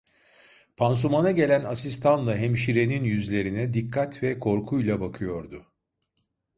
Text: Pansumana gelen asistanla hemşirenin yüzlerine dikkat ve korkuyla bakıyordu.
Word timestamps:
Pansumana 0.77 1.31
gelen 1.31 1.63
asistanla 1.63 2.35
hemşirenin 2.35 3.03
yüzlerine 3.03 3.73
dikkat 3.73 4.23
ve 4.23 4.39
korkuyla 4.39 4.99
bakıyordu. 5.01 5.65